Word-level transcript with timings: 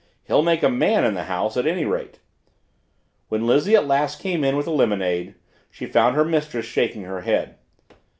He'll 0.23 0.41
make 0.41 0.63
a 0.63 0.69
MAN 0.71 1.05
in 1.05 1.13
the 1.13 1.25
house 1.25 1.55
at 1.57 1.67
any 1.67 1.85
rate. 1.85 2.17
When 3.29 3.45
Lizzie 3.45 3.75
at 3.75 3.85
last 3.85 4.19
came 4.19 4.43
in 4.43 4.55
with 4.57 4.65
the 4.65 4.71
lemonade 4.71 5.35
she 5.69 5.85
found 5.85 6.15
her 6.15 6.25
mistress 6.25 6.65
shaking 6.65 7.03
her 7.03 7.21
head. 7.21 7.59